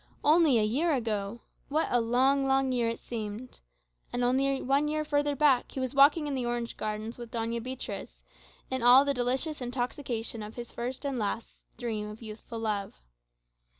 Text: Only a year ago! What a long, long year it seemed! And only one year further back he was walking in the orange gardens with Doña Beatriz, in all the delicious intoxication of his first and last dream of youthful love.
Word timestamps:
Only 0.23 0.57
a 0.57 0.63
year 0.63 0.93
ago! 0.95 1.41
What 1.69 1.85
a 1.91 2.01
long, 2.01 2.47
long 2.47 2.71
year 2.71 2.89
it 2.89 2.97
seemed! 2.97 3.59
And 4.11 4.23
only 4.23 4.59
one 4.59 4.87
year 4.87 5.05
further 5.05 5.35
back 5.35 5.73
he 5.73 5.79
was 5.79 5.93
walking 5.93 6.25
in 6.25 6.33
the 6.33 6.43
orange 6.47 6.75
gardens 6.75 7.19
with 7.19 7.29
Doña 7.29 7.61
Beatriz, 7.61 8.23
in 8.71 8.81
all 8.81 9.05
the 9.05 9.13
delicious 9.13 9.61
intoxication 9.61 10.41
of 10.41 10.55
his 10.55 10.71
first 10.71 11.05
and 11.05 11.19
last 11.19 11.59
dream 11.77 12.09
of 12.09 12.19
youthful 12.23 12.57
love. 12.57 12.95